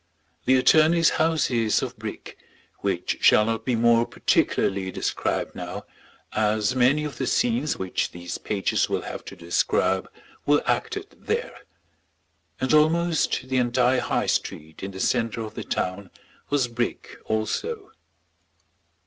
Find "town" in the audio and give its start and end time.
15.63-16.09